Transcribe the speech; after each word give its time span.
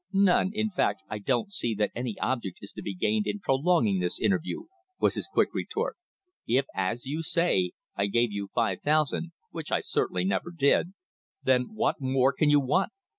"None. 0.11 0.49
In 0.55 0.71
fact 0.71 1.03
I 1.09 1.19
don't 1.19 1.53
see 1.53 1.75
that 1.75 1.91
any 1.93 2.17
object 2.19 2.57
is 2.63 2.71
to 2.73 2.81
be 2.81 2.95
gained 2.95 3.27
in 3.27 3.37
prolonging 3.39 3.99
this 3.99 4.19
interview," 4.19 4.63
was 4.99 5.13
his 5.13 5.27
quick 5.31 5.49
retort. 5.53 5.95
"If, 6.47 6.65
as 6.73 7.05
you 7.05 7.21
say, 7.21 7.73
I 7.95 8.07
gave 8.07 8.31
you 8.31 8.49
five 8.55 8.81
thousand 8.81 9.31
which 9.51 9.71
I 9.71 9.81
certainly 9.81 10.25
never 10.25 10.49
did 10.49 10.93
then 11.43 11.75
what 11.75 12.01
more 12.01 12.33
can 12.33 12.49
you 12.49 12.59
want? 12.59 12.91